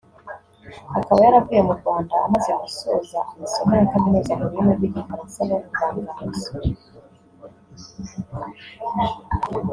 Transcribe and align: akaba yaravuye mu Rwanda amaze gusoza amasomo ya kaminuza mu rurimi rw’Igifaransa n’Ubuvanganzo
akaba 0.99 1.19
yaravuye 1.25 1.61
mu 1.67 1.73
Rwanda 1.79 2.13
amaze 2.25 2.51
gusoza 2.63 3.19
amasomo 3.31 3.71
ya 3.79 3.85
kaminuza 3.91 4.31
mu 4.39 4.43
rurimi 4.47 4.71
rw’Igifaransa 4.77 5.39
n’Ubuvanganzo 5.47 6.49